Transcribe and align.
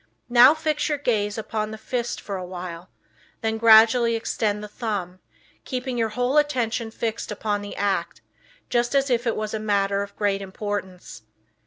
Now 0.29 0.55
fix 0.55 0.89
your 0.89 0.97
gaze 0.97 1.37
upon 1.37 1.69
the 1.69 1.77
fist 1.77 2.19
for 2.21 2.35
a 2.35 2.43
while, 2.43 2.89
then 3.41 3.59
gradually 3.59 4.15
extend 4.15 4.63
the 4.63 4.67
thumb, 4.67 5.19
keeping 5.63 5.95
your 5.95 6.09
whole 6.09 6.39
attention 6.39 6.89
fixed 6.89 7.31
upon 7.31 7.61
the 7.61 7.75
act, 7.75 8.19
just 8.67 8.95
as 8.95 9.11
if 9.11 9.27
it 9.27 9.35
was 9.35 9.53
a 9.53 9.59
matter 9.59 10.01
of 10.01 10.15
great 10.17 10.41
importance. 10.41 11.21